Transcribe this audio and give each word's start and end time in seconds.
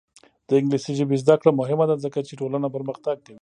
د 0.47 0.49
انګلیسي 0.59 0.93
ژبې 0.99 1.15
زده 1.23 1.35
کړه 1.41 1.51
مهمه 1.59 1.85
ده 1.89 1.95
ځکه 2.05 2.19
چې 2.27 2.33
ټولنه 2.39 2.67
پرمختګ 2.75 3.15
کوي. 3.25 3.29